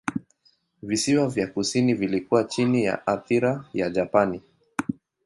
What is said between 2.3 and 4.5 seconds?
chini ya athira ya Japani.